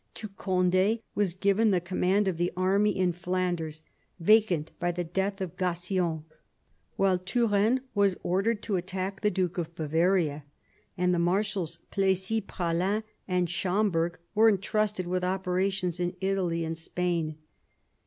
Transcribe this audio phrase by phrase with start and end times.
[0.15, 3.83] To Cond^ was given the command of the army in Flanders,
[4.19, 6.23] vacant by the death of Gassion,
[6.95, 10.43] while Turenne was ordered to attack the Duke of Bavaria,
[10.97, 17.37] and the Marshals Plessis Praslin and Schomberg were entrusted with operations in Italy and Spain.